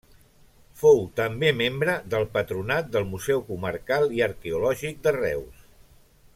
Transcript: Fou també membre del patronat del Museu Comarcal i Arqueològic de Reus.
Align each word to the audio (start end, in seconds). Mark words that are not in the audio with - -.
Fou 0.83 1.01
també 1.19 1.51
membre 1.59 1.97
del 2.15 2.25
patronat 2.37 2.89
del 2.97 3.07
Museu 3.11 3.45
Comarcal 3.53 4.09
i 4.21 4.27
Arqueològic 4.31 5.01
de 5.09 5.17
Reus. 5.23 5.65